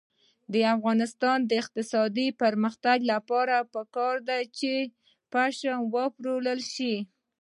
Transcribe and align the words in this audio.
د 0.53 0.55
افغانستان 0.75 1.37
د 1.49 1.51
اقتصادي 1.61 2.27
پرمختګ 2.41 2.97
لپاره 3.13 3.55
پکار 3.73 4.15
ده 4.29 4.39
چې 4.57 4.71
پشم 5.31 5.79
وپلورل 5.95 6.59
شي. 6.73 6.95